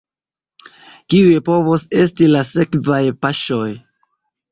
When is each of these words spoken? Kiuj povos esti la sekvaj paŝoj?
Kiuj 1.13 1.35
povos 1.49 1.83
esti 2.03 2.29
la 2.37 2.41
sekvaj 2.53 3.03
paŝoj? 3.27 3.69